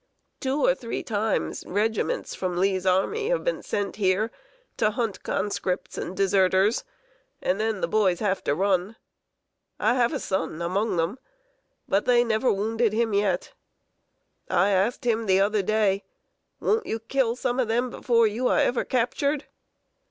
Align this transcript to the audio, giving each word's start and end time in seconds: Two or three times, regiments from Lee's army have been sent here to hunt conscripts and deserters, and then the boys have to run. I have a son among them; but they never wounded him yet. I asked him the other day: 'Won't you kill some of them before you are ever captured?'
Two 0.39 0.65
or 0.65 0.73
three 0.73 1.03
times, 1.03 1.63
regiments 1.67 2.33
from 2.33 2.57
Lee's 2.57 2.87
army 2.87 3.29
have 3.29 3.43
been 3.43 3.61
sent 3.61 3.97
here 3.97 4.31
to 4.77 4.89
hunt 4.89 5.21
conscripts 5.21 5.95
and 5.95 6.17
deserters, 6.17 6.83
and 7.39 7.59
then 7.59 7.81
the 7.81 7.87
boys 7.87 8.19
have 8.19 8.43
to 8.45 8.55
run. 8.55 8.95
I 9.79 9.93
have 9.93 10.11
a 10.11 10.17
son 10.19 10.59
among 10.59 10.97
them; 10.97 11.19
but 11.87 12.05
they 12.05 12.23
never 12.23 12.51
wounded 12.51 12.93
him 12.93 13.13
yet. 13.13 13.53
I 14.49 14.71
asked 14.71 15.05
him 15.05 15.27
the 15.27 15.39
other 15.39 15.61
day: 15.61 16.03
'Won't 16.59 16.87
you 16.87 16.97
kill 16.97 17.35
some 17.35 17.59
of 17.59 17.67
them 17.67 17.91
before 17.91 18.25
you 18.25 18.47
are 18.47 18.57
ever 18.59 18.83
captured?' 18.83 19.45